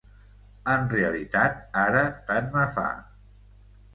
En 0.75 0.87
realitat, 0.93 1.59
ara 1.83 2.01
tant 2.31 2.51
me 2.57 2.63
fa. 2.79 2.89